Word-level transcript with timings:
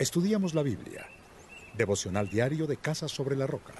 Estudiamos 0.00 0.54
la 0.54 0.62
Biblia. 0.62 1.06
Devocional 1.76 2.30
diario 2.30 2.66
de 2.66 2.78
Casa 2.78 3.06
sobre 3.06 3.36
la 3.36 3.46
Roca. 3.46 3.74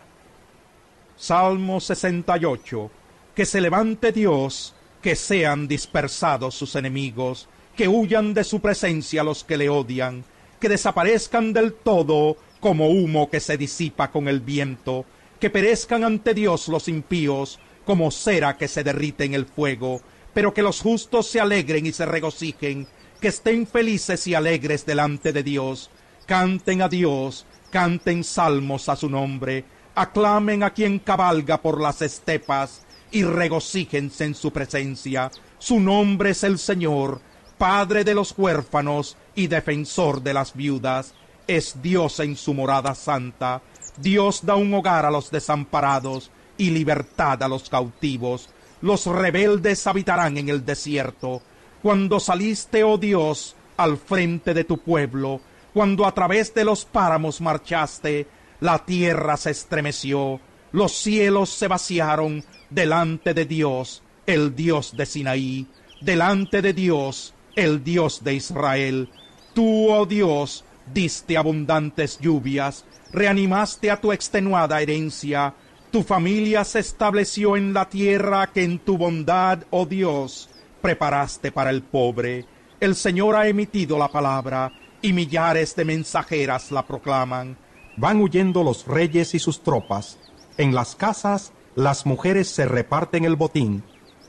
Salmo 1.17 1.81
68. 1.81 2.91
Que 3.35 3.47
se 3.47 3.59
levante 3.59 4.13
Dios, 4.13 4.75
que 5.01 5.17
sean 5.17 5.67
dispersados 5.67 6.55
sus 6.55 6.77
enemigos, 6.77 7.49
que 7.75 7.89
huyan 7.89 8.35
de 8.35 8.45
su 8.45 8.61
presencia 8.61 9.25
los 9.25 9.45
que 9.45 9.57
le 9.57 9.71
odian, 9.71 10.23
que 10.61 10.69
desaparezcan 10.69 11.55
del 11.55 11.73
todo 11.73 12.37
como 12.61 12.91
humo 12.91 13.31
que 13.31 13.41
se 13.41 13.57
disipa 13.57 14.11
con 14.11 14.29
el 14.29 14.41
viento, 14.41 15.07
que 15.41 15.49
perezcan 15.49 16.05
ante 16.05 16.35
Dios 16.35 16.69
los 16.69 16.87
impíos, 16.89 17.61
como 17.87 18.11
cera 18.11 18.59
que 18.59 18.69
se 18.69 18.85
derrite 18.85 19.25
en 19.25 19.33
el 19.33 19.47
fuego, 19.47 20.03
pero 20.35 20.53
que 20.53 20.61
los 20.61 20.83
justos 20.83 21.29
se 21.29 21.41
alegren 21.41 21.87
y 21.87 21.93
se 21.93 22.05
regocijen, 22.05 22.87
que 23.23 23.29
estén 23.29 23.67
felices 23.67 24.27
y 24.27 24.35
alegres 24.35 24.85
delante 24.85 25.33
de 25.33 25.43
Dios, 25.43 25.91
canten 26.31 26.81
a 26.81 26.89
Dios, 26.89 27.45
canten 27.73 28.23
salmos 28.23 28.89
a 28.89 28.95
su 28.95 29.11
nombre, 29.11 29.65
aclamen 29.97 30.63
a 30.63 30.71
quien 30.71 31.01
cabalga 31.01 31.61
por 31.61 31.81
las 31.81 32.03
estepas, 32.03 32.83
y 33.11 33.25
regocíjense 33.25 34.27
en 34.27 34.37
su 34.37 34.53
presencia. 34.53 35.33
Su 35.59 35.81
nombre 35.81 36.31
es 36.31 36.45
el 36.45 36.61
Señor, 36.61 37.21
Padre 37.59 38.05
de 38.05 38.15
los 38.15 38.33
huérfanos 38.39 39.17
y 39.35 39.49
defensor 39.49 40.23
de 40.23 40.33
las 40.33 40.55
viudas. 40.55 41.15
Es 41.49 41.83
Dios 41.83 42.21
en 42.21 42.37
su 42.37 42.55
morada 42.55 42.95
santa. 42.95 43.61
Dios 43.97 44.47
da 44.47 44.55
un 44.55 44.73
hogar 44.73 45.07
a 45.07 45.11
los 45.11 45.33
desamparados 45.33 46.31
y 46.57 46.71
libertad 46.71 47.43
a 47.43 47.49
los 47.49 47.69
cautivos. 47.69 48.51
Los 48.83 49.05
rebeldes 49.07 49.85
habitarán 49.85 50.39
en 50.39 50.49
el 50.49 50.65
desierto. 50.65 51.43
Cuando 51.83 52.21
saliste, 52.21 52.85
oh 52.85 52.99
Dios, 52.99 53.57
al 53.77 53.97
frente 53.97 54.55
de 54.55 54.63
tu 54.63 54.79
pueblo, 54.79 55.41
cuando 55.73 56.07
a 56.07 56.15
través 56.15 56.55
de 56.55 56.65
los 56.65 56.85
páramos 56.85 57.41
marchaste, 57.41 58.27
la 58.61 58.85
tierra 58.85 59.37
se 59.37 59.51
estremeció, 59.51 60.41
los 60.73 60.93
cielos 60.93 61.51
se 61.51 61.69
vaciaron 61.69 62.45
delante 62.69 63.35
de 63.35 63.45
Dios, 63.47 64.03
el 64.27 64.55
Dios 64.55 64.97
de 64.97 65.07
Sinaí, 65.07 65.67
delante 66.01 66.63
de 66.63 66.73
Dios, 66.73 67.35
el 67.57 67.83
Dios 67.83 68.23
de 68.23 68.35
Israel. 68.35 69.09
Tú, 69.55 69.91
oh 69.91 70.07
Dios, 70.07 70.65
diste 70.93 71.37
abundantes 71.37 72.19
lluvias, 72.21 72.85
reanimaste 73.13 73.91
a 73.91 74.01
tu 74.01 74.13
extenuada 74.13 74.81
herencia, 74.81 75.55
tu 75.91 76.05
familia 76.05 76.63
se 76.65 76.79
estableció 76.79 77.57
en 77.57 77.73
la 77.75 77.89
tierra 77.89 78.53
que 78.53 78.63
en 78.63 78.79
tu 78.79 78.97
bondad, 78.97 79.65
oh 79.71 79.87
Dios, 79.87 80.49
preparaste 80.81 81.51
para 81.51 81.71
el 81.71 81.83
pobre. 81.83 82.47
El 82.79 82.95
Señor 82.95 83.35
ha 83.35 83.49
emitido 83.49 83.99
la 83.99 84.09
palabra, 84.09 84.73
y 85.03 85.13
millares 85.13 85.75
de 85.77 85.85
mensajeras 85.85 86.71
la 86.71 86.87
proclaman. 86.87 87.57
Van 87.97 88.21
huyendo 88.21 88.63
los 88.63 88.87
reyes 88.87 89.35
y 89.35 89.39
sus 89.39 89.63
tropas. 89.63 90.19
En 90.57 90.75
las 90.75 90.95
casas 90.95 91.53
las 91.75 92.07
mujeres 92.07 92.49
se 92.49 92.67
reparten 92.67 93.25
el 93.25 93.37
botín, 93.37 93.83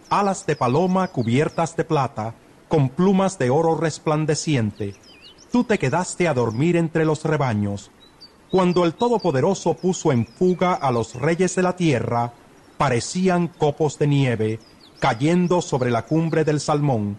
alas 0.09 0.45
de 0.45 0.55
paloma 0.55 1.07
cubiertas 1.09 1.75
de 1.75 1.83
plata, 1.83 2.35
con 2.67 2.89
plumas 2.89 3.37
de 3.37 3.49
oro 3.49 3.75
resplandeciente. 3.75 4.95
Tú 5.51 5.63
te 5.63 5.77
quedaste 5.77 6.27
a 6.27 6.33
dormir 6.33 6.77
entre 6.77 7.05
los 7.05 7.25
rebaños. 7.25 7.91
Cuando 8.49 8.85
el 8.85 8.93
Todopoderoso 8.93 9.73
puso 9.73 10.11
en 10.11 10.25
fuga 10.25 10.73
a 10.73 10.91
los 10.91 11.15
reyes 11.15 11.55
de 11.55 11.63
la 11.63 11.75
tierra, 11.75 12.33
parecían 12.77 13.47
copos 13.47 13.97
de 13.99 14.07
nieve 14.07 14.59
cayendo 15.01 15.63
sobre 15.63 15.89
la 15.89 16.05
cumbre 16.05 16.43
del 16.43 16.59
Salmón. 16.59 17.17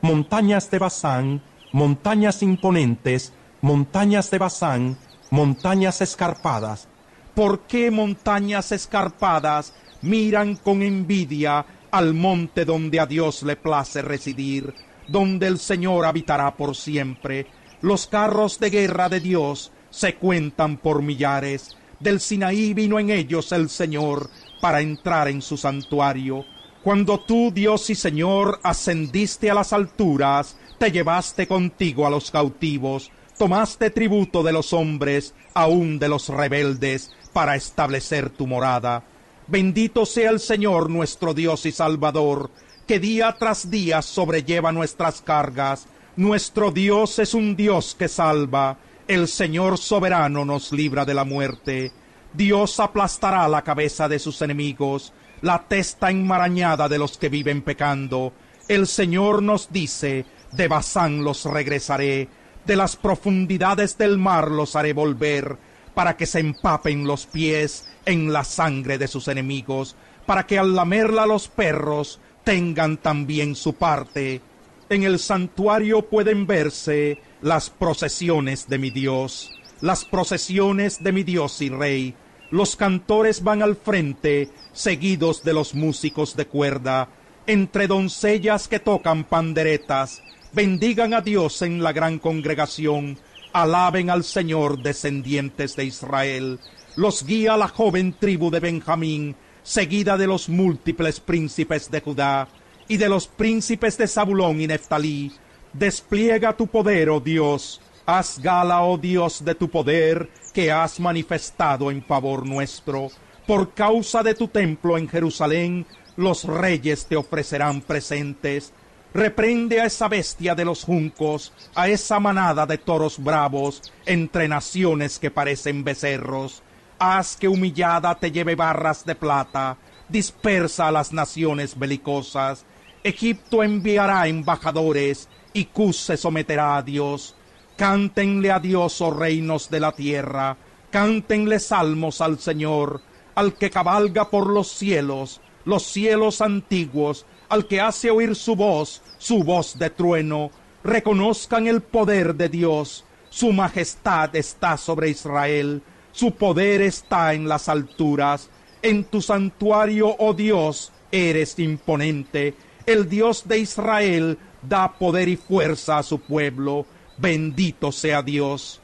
Montañas 0.00 0.70
de 0.70 0.78
Bazán 0.78 1.42
montañas 1.72 2.42
imponentes, 2.42 3.32
montañas 3.60 4.30
de 4.30 4.38
Bazán, 4.38 4.96
montañas 5.30 6.00
escarpadas. 6.00 6.88
¿Por 7.34 7.60
qué 7.60 7.90
montañas 7.90 8.72
escarpadas 8.72 9.72
miran 10.02 10.56
con 10.56 10.82
envidia 10.82 11.64
al 11.90 12.14
monte 12.14 12.64
donde 12.64 13.00
a 13.00 13.06
Dios 13.06 13.42
le 13.42 13.56
place 13.56 14.02
residir, 14.02 14.74
donde 15.08 15.46
el 15.46 15.58
Señor 15.58 16.04
habitará 16.06 16.56
por 16.56 16.76
siempre? 16.76 17.46
Los 17.82 18.06
carros 18.06 18.58
de 18.58 18.70
guerra 18.70 19.08
de 19.08 19.20
Dios 19.20 19.72
se 19.90 20.16
cuentan 20.16 20.76
por 20.76 21.02
millares. 21.02 21.76
Del 21.98 22.20
Sinaí 22.20 22.74
vino 22.74 22.98
en 22.98 23.10
ellos 23.10 23.52
el 23.52 23.68
Señor 23.68 24.28
para 24.60 24.80
entrar 24.80 25.28
en 25.28 25.40
su 25.40 25.56
santuario. 25.56 26.44
Cuando 26.82 27.20
tú, 27.20 27.50
Dios 27.52 27.90
y 27.90 27.94
Señor, 27.94 28.58
ascendiste 28.62 29.50
a 29.50 29.54
las 29.54 29.74
alturas, 29.74 30.56
te 30.78 30.90
llevaste 30.90 31.46
contigo 31.46 32.06
a 32.06 32.10
los 32.10 32.30
cautivos, 32.30 33.10
tomaste 33.36 33.90
tributo 33.90 34.42
de 34.42 34.52
los 34.52 34.72
hombres, 34.72 35.34
aun 35.52 35.98
de 35.98 36.08
los 36.08 36.30
rebeldes, 36.30 37.12
para 37.34 37.54
establecer 37.54 38.30
tu 38.30 38.46
morada. 38.46 39.04
Bendito 39.46 40.06
sea 40.06 40.30
el 40.30 40.40
Señor 40.40 40.88
nuestro 40.88 41.34
Dios 41.34 41.66
y 41.66 41.72
Salvador, 41.72 42.50
que 42.86 42.98
día 42.98 43.36
tras 43.38 43.70
día 43.70 44.00
sobrelleva 44.00 44.72
nuestras 44.72 45.20
cargas. 45.20 45.86
Nuestro 46.16 46.70
Dios 46.70 47.18
es 47.18 47.34
un 47.34 47.56
Dios 47.56 47.94
que 47.98 48.08
salva, 48.08 48.78
el 49.06 49.28
Señor 49.28 49.76
soberano 49.76 50.46
nos 50.46 50.72
libra 50.72 51.04
de 51.04 51.14
la 51.14 51.24
muerte. 51.24 51.92
Dios 52.32 52.80
aplastará 52.80 53.46
la 53.48 53.62
cabeza 53.62 54.08
de 54.08 54.18
sus 54.18 54.40
enemigos, 54.40 55.12
la 55.42 55.64
testa 55.68 56.10
enmarañada 56.10 56.88
de 56.88 56.98
los 56.98 57.18
que 57.18 57.28
viven 57.28 57.62
pecando. 57.62 58.32
El 58.68 58.86
Señor 58.86 59.42
nos 59.42 59.72
dice, 59.72 60.24
de 60.52 60.68
Bazán 60.68 61.24
los 61.24 61.44
regresaré, 61.44 62.28
de 62.66 62.76
las 62.76 62.96
profundidades 62.96 63.96
del 63.98 64.18
mar 64.18 64.50
los 64.50 64.76
haré 64.76 64.92
volver, 64.92 65.56
para 65.94 66.16
que 66.16 66.26
se 66.26 66.40
empapen 66.40 67.06
los 67.06 67.26
pies 67.26 67.88
en 68.04 68.32
la 68.32 68.44
sangre 68.44 68.98
de 68.98 69.08
sus 69.08 69.28
enemigos, 69.28 69.96
para 70.26 70.46
que 70.46 70.58
al 70.58 70.74
lamerla 70.74 71.26
los 71.26 71.48
perros 71.48 72.20
tengan 72.44 72.96
también 72.96 73.56
su 73.56 73.74
parte. 73.74 74.40
En 74.88 75.02
el 75.02 75.18
santuario 75.18 76.08
pueden 76.08 76.46
verse 76.46 77.20
las 77.42 77.70
procesiones 77.70 78.68
de 78.68 78.78
mi 78.78 78.90
Dios, 78.90 79.50
las 79.80 80.04
procesiones 80.04 81.02
de 81.02 81.12
mi 81.12 81.22
Dios 81.22 81.60
y 81.62 81.68
Rey. 81.70 82.14
Los 82.50 82.74
cantores 82.74 83.44
van 83.44 83.62
al 83.62 83.76
frente, 83.76 84.50
seguidos 84.72 85.44
de 85.44 85.52
los 85.52 85.74
músicos 85.74 86.34
de 86.36 86.46
cuerda, 86.46 87.08
entre 87.46 87.86
doncellas 87.86 88.66
que 88.66 88.80
tocan 88.80 89.24
panderetas, 89.24 90.22
bendigan 90.52 91.14
a 91.14 91.20
Dios 91.20 91.62
en 91.62 91.82
la 91.82 91.92
gran 91.92 92.18
congregación, 92.18 93.18
alaben 93.52 94.10
al 94.10 94.24
Señor 94.24 94.82
descendientes 94.82 95.76
de 95.76 95.84
Israel, 95.84 96.58
los 96.96 97.24
guía 97.24 97.56
la 97.56 97.68
joven 97.68 98.14
tribu 98.18 98.50
de 98.50 98.60
Benjamín, 98.60 99.36
seguida 99.62 100.16
de 100.16 100.26
los 100.26 100.48
múltiples 100.48 101.20
príncipes 101.20 101.90
de 101.90 102.00
Judá 102.00 102.48
y 102.88 102.96
de 102.96 103.08
los 103.08 103.28
príncipes 103.28 103.96
de 103.96 104.08
Zabulón 104.08 104.60
y 104.60 104.66
Neftalí. 104.66 105.32
Despliega 105.72 106.56
tu 106.56 106.66
poder, 106.66 107.10
oh 107.10 107.20
Dios, 107.20 107.80
haz 108.18 108.38
gala, 108.38 108.82
oh 108.82 108.98
Dios, 108.98 109.44
de 109.44 109.54
tu 109.54 109.68
poder 109.68 110.30
que 110.52 110.70
has 110.70 110.98
manifestado 110.98 111.90
en 111.90 112.02
favor 112.02 112.46
nuestro. 112.46 113.08
Por 113.46 113.74
causa 113.74 114.22
de 114.22 114.34
tu 114.34 114.48
templo 114.48 114.96
en 114.98 115.08
Jerusalén, 115.08 115.86
los 116.16 116.44
reyes 116.44 117.06
te 117.06 117.16
ofrecerán 117.16 117.80
presentes 117.80 118.72
Reprende 119.12 119.80
a 119.80 119.86
esa 119.86 120.06
bestia 120.06 120.54
de 120.54 120.64
los 120.64 120.84
juncos, 120.84 121.52
a 121.74 121.88
esa 121.88 122.20
manada 122.20 122.64
de 122.64 122.78
toros 122.78 123.18
bravos, 123.18 123.82
entre 124.06 124.46
naciones 124.46 125.18
que 125.18 125.32
parecen 125.32 125.82
becerros. 125.82 126.62
Haz 126.96 127.36
que 127.36 127.48
humillada 127.48 128.14
te 128.14 128.30
lleve 128.30 128.54
barras 128.54 129.04
de 129.04 129.16
plata, 129.16 129.76
dispersa 130.08 130.86
a 130.86 130.92
las 130.92 131.12
naciones 131.12 131.76
belicosas. 131.76 132.64
Egipto 133.02 133.64
enviará 133.64 134.28
embajadores, 134.28 135.28
y 135.52 135.64
Cus 135.64 135.96
se 135.96 136.16
someterá 136.16 136.76
a 136.76 136.82
Dios. 136.82 137.34
Cántenle 137.80 138.50
a 138.52 138.60
Dios, 138.60 139.00
oh 139.00 139.10
reinos 139.10 139.70
de 139.70 139.80
la 139.80 139.92
tierra, 139.92 140.54
cántenle 140.90 141.58
salmos 141.58 142.20
al 142.20 142.38
Señor, 142.38 143.00
al 143.34 143.54
que 143.54 143.70
cabalga 143.70 144.28
por 144.28 144.48
los 144.48 144.68
cielos, 144.68 145.40
los 145.64 145.84
cielos 145.84 146.42
antiguos, 146.42 147.24
al 147.48 147.66
que 147.66 147.80
hace 147.80 148.10
oír 148.10 148.36
su 148.36 148.54
voz, 148.54 149.00
su 149.16 149.44
voz 149.44 149.78
de 149.78 149.88
trueno, 149.88 150.50
reconozcan 150.84 151.66
el 151.68 151.80
poder 151.80 152.34
de 152.34 152.50
Dios, 152.50 153.06
su 153.30 153.50
majestad 153.50 154.36
está 154.36 154.76
sobre 154.76 155.08
Israel, 155.08 155.82
su 156.12 156.32
poder 156.32 156.82
está 156.82 157.32
en 157.32 157.48
las 157.48 157.70
alturas, 157.70 158.50
en 158.82 159.04
tu 159.04 159.22
santuario, 159.22 160.16
oh 160.18 160.34
Dios, 160.34 160.92
eres 161.10 161.58
imponente, 161.58 162.54
el 162.84 163.08
Dios 163.08 163.48
de 163.48 163.60
Israel 163.60 164.38
da 164.60 164.98
poder 164.98 165.30
y 165.30 165.36
fuerza 165.36 165.96
a 165.96 166.02
su 166.02 166.20
pueblo, 166.20 166.84
bendito 167.20 167.92
sea 167.92 168.22
Dios. 168.22 168.80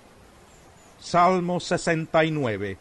Salmo 0.98 1.60
69 1.60 2.78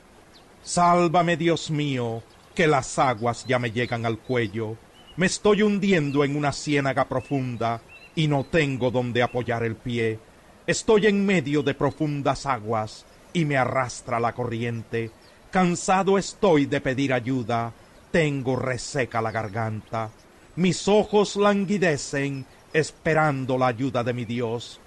Sálvame, 0.63 1.37
Dios 1.37 1.69
mío, 1.69 2.23
que 2.55 2.65
las 2.65 2.97
aguas 2.97 3.45
ya 3.45 3.59
me 3.59 3.71
llegan 3.71 4.05
al 4.05 4.17
cuello 4.17 4.77
me 5.17 5.27
estoy 5.27 5.61
hundiendo 5.61 6.25
en 6.25 6.35
una 6.35 6.51
ciénaga 6.51 7.07
profunda 7.07 7.81
y 8.15 8.27
no 8.27 8.43
tengo 8.43 8.91
donde 8.91 9.23
apoyar 9.23 9.63
el 9.63 9.77
pie. 9.77 10.19
Estoy 10.67 11.07
en 11.07 11.25
medio 11.25 11.63
de 11.63 11.73
profundas 11.73 12.45
aguas 12.45 13.05
y 13.31 13.45
me 13.45 13.55
arrastra 13.55 14.19
la 14.19 14.33
corriente. 14.33 15.11
Cansado 15.51 16.17
estoy 16.17 16.65
de 16.65 16.81
pedir 16.81 17.13
ayuda, 17.13 17.71
tengo 18.11 18.57
reseca 18.57 19.21
la 19.21 19.31
garganta. 19.31 20.09
Mis 20.57 20.85
ojos 20.89 21.37
languidecen 21.37 22.45
esperando 22.73 23.57
la 23.57 23.67
ayuda 23.67 24.03
de 24.03 24.13
mi 24.13 24.25
Dios. 24.25 24.81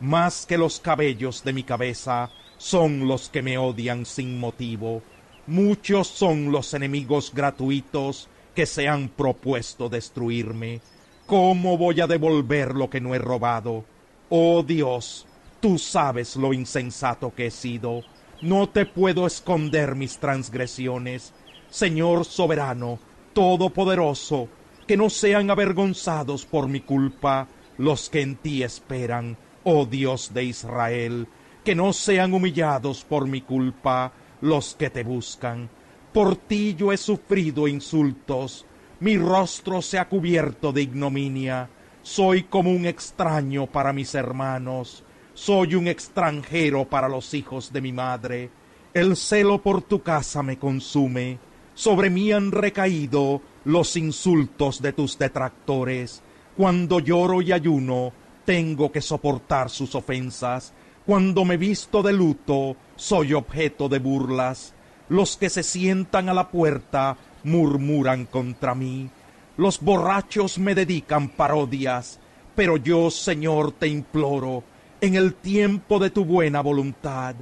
Más 0.00 0.46
que 0.46 0.56
los 0.56 0.80
cabellos 0.80 1.44
de 1.44 1.52
mi 1.52 1.62
cabeza 1.62 2.30
son 2.56 3.06
los 3.06 3.28
que 3.28 3.42
me 3.42 3.58
odian 3.58 4.06
sin 4.06 4.40
motivo. 4.40 5.02
Muchos 5.46 6.08
son 6.08 6.50
los 6.50 6.72
enemigos 6.74 7.32
gratuitos 7.34 8.28
que 8.54 8.64
se 8.66 8.88
han 8.88 9.08
propuesto 9.10 9.88
destruirme. 9.88 10.80
¿Cómo 11.26 11.76
voy 11.76 12.00
a 12.00 12.06
devolver 12.06 12.74
lo 12.74 12.88
que 12.88 13.00
no 13.00 13.14
he 13.14 13.18
robado? 13.18 13.84
Oh 14.30 14.62
Dios, 14.62 15.26
tú 15.60 15.78
sabes 15.78 16.36
lo 16.36 16.52
insensato 16.54 17.34
que 17.34 17.46
he 17.46 17.50
sido. 17.50 18.02
No 18.40 18.68
te 18.68 18.86
puedo 18.86 19.26
esconder 19.26 19.96
mis 19.96 20.18
transgresiones. 20.18 21.34
Señor 21.68 22.24
soberano, 22.24 22.98
todopoderoso, 23.34 24.48
que 24.86 24.96
no 24.96 25.10
sean 25.10 25.50
avergonzados 25.50 26.46
por 26.46 26.68
mi 26.68 26.80
culpa 26.80 27.48
los 27.76 28.10
que 28.10 28.22
en 28.22 28.36
ti 28.36 28.62
esperan, 28.62 29.36
oh 29.64 29.86
Dios 29.86 30.32
de 30.32 30.44
Israel, 30.44 31.28
que 31.64 31.74
no 31.74 31.92
sean 31.92 32.32
humillados 32.32 33.04
por 33.04 33.26
mi 33.26 33.42
culpa 33.42 34.12
los 34.40 34.74
que 34.74 34.90
te 34.90 35.04
buscan. 35.04 35.68
Por 36.12 36.36
ti 36.36 36.74
yo 36.74 36.92
he 36.92 36.96
sufrido 36.96 37.68
insultos, 37.68 38.66
mi 39.00 39.16
rostro 39.16 39.80
se 39.80 39.98
ha 39.98 40.08
cubierto 40.08 40.72
de 40.72 40.82
ignominia, 40.82 41.68
soy 42.02 42.44
como 42.44 42.70
un 42.70 42.86
extraño 42.86 43.66
para 43.66 43.92
mis 43.92 44.14
hermanos, 44.14 45.04
soy 45.34 45.74
un 45.74 45.86
extranjero 45.86 46.84
para 46.86 47.08
los 47.08 47.32
hijos 47.34 47.72
de 47.72 47.80
mi 47.80 47.92
madre. 47.92 48.50
El 48.92 49.16
celo 49.16 49.62
por 49.62 49.82
tu 49.82 50.02
casa 50.02 50.42
me 50.42 50.58
consume, 50.58 51.38
sobre 51.74 52.10
mí 52.10 52.32
han 52.32 52.52
recaído 52.52 53.40
los 53.64 53.96
insultos 53.96 54.82
de 54.82 54.92
tus 54.92 55.16
detractores. 55.16 56.22
Cuando 56.56 56.98
lloro 56.98 57.40
y 57.40 57.52
ayuno, 57.52 58.12
tengo 58.50 58.90
que 58.90 59.00
soportar 59.00 59.70
sus 59.70 59.94
ofensas. 59.94 60.72
Cuando 61.06 61.44
me 61.44 61.56
visto 61.56 62.02
de 62.02 62.12
luto, 62.12 62.74
soy 62.96 63.32
objeto 63.32 63.88
de 63.88 64.00
burlas. 64.00 64.74
Los 65.08 65.36
que 65.36 65.48
se 65.48 65.62
sientan 65.62 66.28
a 66.28 66.34
la 66.34 66.50
puerta 66.50 67.16
murmuran 67.44 68.26
contra 68.26 68.74
mí. 68.74 69.08
Los 69.56 69.80
borrachos 69.80 70.58
me 70.58 70.74
dedican 70.74 71.28
parodias, 71.28 72.18
pero 72.56 72.76
yo, 72.76 73.12
Señor, 73.12 73.70
te 73.70 73.86
imploro, 73.86 74.64
en 75.00 75.14
el 75.14 75.34
tiempo 75.34 76.00
de 76.00 76.10
tu 76.10 76.24
buena 76.24 76.60
voluntad, 76.60 77.36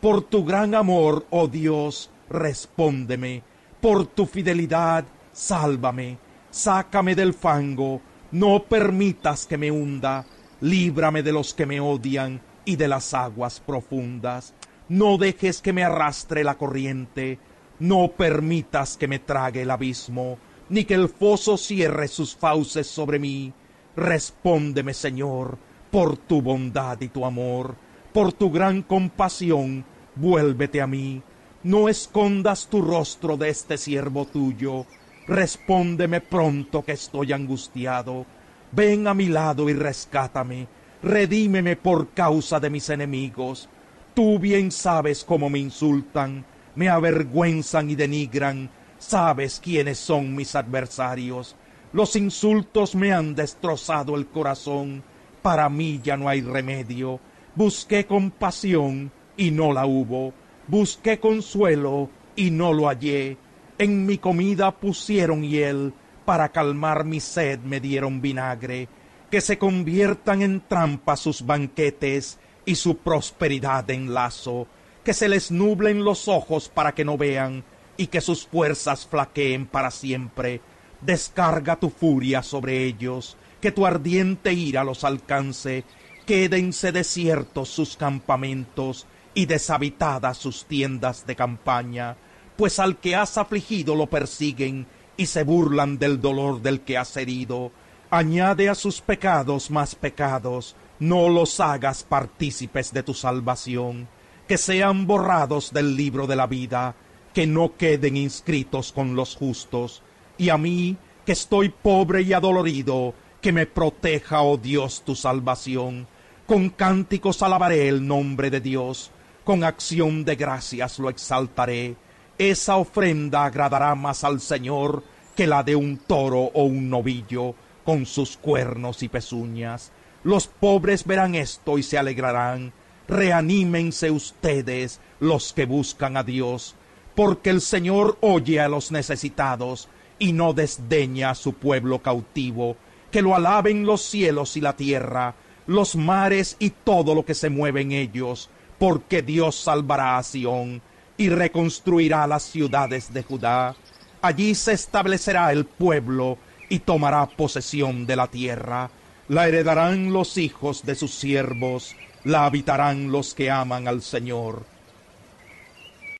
por 0.00 0.22
tu 0.22 0.46
gran 0.46 0.74
amor, 0.74 1.26
oh 1.28 1.46
Dios, 1.46 2.10
respóndeme, 2.30 3.42
por 3.82 4.06
tu 4.06 4.24
fidelidad, 4.24 5.04
sálvame, 5.30 6.16
sácame 6.48 7.14
del 7.14 7.34
fango, 7.34 8.00
no 8.30 8.62
permitas 8.62 9.44
que 9.44 9.58
me 9.58 9.70
hunda, 9.70 10.24
líbrame 10.60 11.22
de 11.22 11.32
los 11.32 11.54
que 11.54 11.66
me 11.66 11.80
odian 11.80 12.40
y 12.64 12.76
de 12.76 12.88
las 12.88 13.14
aguas 13.14 13.60
profundas. 13.60 14.54
No 14.88 15.18
dejes 15.18 15.60
que 15.60 15.72
me 15.72 15.84
arrastre 15.84 16.44
la 16.44 16.56
corriente, 16.56 17.38
no 17.78 18.08
permitas 18.08 18.96
que 18.96 19.08
me 19.08 19.18
trague 19.18 19.62
el 19.62 19.70
abismo, 19.70 20.38
ni 20.68 20.84
que 20.84 20.94
el 20.94 21.08
foso 21.08 21.56
cierre 21.56 22.08
sus 22.08 22.36
fauces 22.36 22.86
sobre 22.86 23.18
mí. 23.18 23.52
Respóndeme, 23.96 24.94
Señor, 24.94 25.58
por 25.90 26.16
tu 26.16 26.42
bondad 26.42 27.00
y 27.00 27.08
tu 27.08 27.24
amor, 27.24 27.76
por 28.12 28.32
tu 28.32 28.50
gran 28.50 28.82
compasión, 28.82 29.84
vuélvete 30.16 30.80
a 30.80 30.86
mí. 30.86 31.22
No 31.62 31.88
escondas 31.88 32.66
tu 32.68 32.82
rostro 32.82 33.36
de 33.36 33.48
este 33.48 33.78
siervo 33.78 34.26
tuyo. 34.26 34.86
Respóndeme 35.26 36.20
pronto 36.20 36.84
que 36.84 36.92
estoy 36.92 37.32
angustiado. 37.32 38.26
Ven 38.74 39.06
a 39.06 39.14
mi 39.14 39.26
lado 39.26 39.68
y 39.68 39.74
rescátame. 39.74 40.66
Redímeme 41.02 41.76
por 41.76 42.10
causa 42.10 42.58
de 42.60 42.70
mis 42.70 42.88
enemigos 42.88 43.68
Tú 44.14 44.38
bien 44.38 44.70
sabes 44.70 45.24
cómo 45.24 45.50
me 45.50 45.58
insultan, 45.58 46.44
me 46.76 46.88
avergüenzan 46.88 47.90
y 47.90 47.96
denigran, 47.96 48.70
sabes 48.96 49.60
quiénes 49.60 49.98
son 49.98 50.36
mis 50.36 50.54
adversarios. 50.54 51.56
Los 51.92 52.14
insultos 52.14 52.94
me 52.94 53.12
han 53.12 53.34
destrozado 53.34 54.14
el 54.14 54.28
corazón, 54.28 55.02
para 55.42 55.68
mí 55.68 56.00
ya 56.00 56.16
no 56.16 56.28
hay 56.28 56.42
remedio. 56.42 57.18
Busqué 57.56 58.06
compasión 58.06 59.10
y 59.36 59.50
no 59.50 59.72
la 59.72 59.84
hubo, 59.84 60.32
busqué 60.68 61.18
consuelo 61.18 62.08
y 62.36 62.52
no 62.52 62.72
lo 62.72 62.86
hallé. 62.86 63.36
En 63.78 64.06
mi 64.06 64.18
comida 64.18 64.70
pusieron 64.70 65.42
hiel, 65.42 65.92
para 66.24 66.50
calmar 66.50 67.04
mi 67.04 67.20
sed 67.20 67.60
me 67.60 67.80
dieron 67.80 68.20
vinagre. 68.20 68.88
Que 69.30 69.40
se 69.40 69.58
conviertan 69.58 70.42
en 70.42 70.60
trampa 70.60 71.16
sus 71.16 71.44
banquetes, 71.44 72.38
y 72.66 72.76
su 72.76 72.98
prosperidad 72.98 73.88
en 73.90 74.14
lazo, 74.14 74.66
que 75.04 75.12
se 75.12 75.28
les 75.28 75.50
nublen 75.50 76.04
los 76.04 76.28
ojos 76.28 76.68
para 76.68 76.94
que 76.94 77.04
no 77.04 77.18
vean, 77.18 77.64
y 77.96 78.06
que 78.08 78.20
sus 78.20 78.46
fuerzas 78.46 79.06
flaqueen 79.06 79.66
para 79.66 79.90
siempre. 79.90 80.60
Descarga 81.00 81.76
tu 81.76 81.90
furia 81.90 82.42
sobre 82.42 82.84
ellos, 82.84 83.36
que 83.60 83.70
tu 83.72 83.86
ardiente 83.86 84.52
ira 84.52 84.84
los 84.84 85.04
alcance, 85.04 85.84
quédense 86.26 86.92
desiertos 86.92 87.68
sus 87.68 87.96
campamentos 87.96 89.06
y 89.34 89.46
deshabitadas 89.46 90.38
sus 90.38 90.64
tiendas 90.64 91.26
de 91.26 91.36
campaña, 91.36 92.16
pues 92.56 92.78
al 92.78 92.98
que 92.98 93.16
has 93.16 93.36
afligido 93.36 93.94
lo 93.94 94.06
persiguen 94.06 94.86
y 95.16 95.26
se 95.26 95.44
burlan 95.44 95.98
del 95.98 96.20
dolor 96.20 96.62
del 96.62 96.80
que 96.80 96.98
has 96.98 97.16
herido. 97.16 97.72
Añade 98.10 98.68
a 98.68 98.74
sus 98.74 99.00
pecados 99.00 99.70
más 99.70 99.94
pecados, 99.94 100.76
no 100.98 101.28
los 101.28 101.58
hagas 101.60 102.04
partícipes 102.04 102.92
de 102.92 103.02
tu 103.02 103.14
salvación, 103.14 104.08
que 104.46 104.58
sean 104.58 105.06
borrados 105.06 105.72
del 105.72 105.96
libro 105.96 106.26
de 106.26 106.36
la 106.36 106.46
vida, 106.46 106.94
que 107.32 107.46
no 107.46 107.76
queden 107.76 108.16
inscritos 108.16 108.92
con 108.92 109.16
los 109.16 109.36
justos, 109.36 110.02
y 110.38 110.50
a 110.50 110.58
mí, 110.58 110.96
que 111.26 111.32
estoy 111.32 111.68
pobre 111.70 112.22
y 112.22 112.32
adolorido, 112.32 113.14
que 113.40 113.52
me 113.52 113.66
proteja, 113.66 114.42
oh 114.42 114.56
Dios, 114.56 115.02
tu 115.04 115.14
salvación. 115.14 116.06
Con 116.46 116.70
cánticos 116.70 117.42
alabaré 117.42 117.88
el 117.88 118.06
nombre 118.06 118.50
de 118.50 118.60
Dios, 118.60 119.10
con 119.44 119.64
acción 119.64 120.24
de 120.24 120.36
gracias 120.36 120.98
lo 120.98 121.10
exaltaré. 121.10 121.96
Esa 122.38 122.76
ofrenda 122.76 123.44
agradará 123.44 123.94
más 123.94 124.24
al 124.24 124.40
Señor 124.40 125.02
que 125.36 125.46
la 125.46 125.62
de 125.62 125.76
un 125.76 125.98
toro 125.98 126.40
o 126.54 126.64
un 126.64 126.88
novillo, 126.90 127.54
con 127.84 128.06
sus 128.06 128.36
cuernos 128.36 129.02
y 129.02 129.08
pezuñas 129.08 129.92
los 130.24 130.46
pobres 130.46 131.04
verán 131.04 131.34
esto 131.34 131.78
y 131.78 131.82
se 131.82 131.98
alegrarán. 131.98 132.72
Reanímense 133.06 134.10
ustedes 134.10 135.00
los 135.20 135.52
que 135.52 135.66
buscan 135.66 136.16
a 136.16 136.24
Dios, 136.24 136.74
porque 137.14 137.50
el 137.50 137.60
Señor 137.60 138.16
oye 138.22 138.58
a 138.58 138.68
los 138.68 138.90
necesitados 138.90 139.88
y 140.18 140.32
no 140.32 140.54
desdeña 140.54 141.30
a 141.30 141.34
su 141.34 141.52
pueblo 141.52 142.00
cautivo. 142.00 142.76
Que 143.10 143.20
lo 143.20 143.36
alaben 143.36 143.84
los 143.84 144.00
cielos 144.00 144.56
y 144.56 144.62
la 144.62 144.74
tierra, 144.74 145.34
los 145.66 145.94
mares 145.94 146.56
y 146.58 146.70
todo 146.70 147.14
lo 147.14 147.26
que 147.26 147.34
se 147.34 147.50
mueve 147.50 147.82
en 147.82 147.92
ellos, 147.92 148.48
porque 148.78 149.20
Dios 149.20 149.56
salvará 149.56 150.16
a 150.16 150.22
Sión 150.22 150.80
y 151.16 151.28
reconstruirá 151.28 152.26
las 152.26 152.42
ciudades 152.42 153.12
de 153.12 153.22
Judá. 153.22 153.74
Allí 154.22 154.54
se 154.54 154.72
establecerá 154.72 155.52
el 155.52 155.64
pueblo 155.64 156.38
y 156.68 156.78
tomará 156.80 157.26
posesión 157.26 158.06
de 158.06 158.16
la 158.16 158.26
tierra 158.26 158.90
la 159.28 159.48
heredarán 159.48 160.12
los 160.12 160.36
hijos 160.36 160.84
de 160.84 160.94
sus 160.94 161.14
siervos, 161.14 161.96
la 162.24 162.44
habitarán 162.44 163.10
los 163.10 163.34
que 163.34 163.50
aman 163.50 163.88
al 163.88 164.02
Señor. 164.02 164.66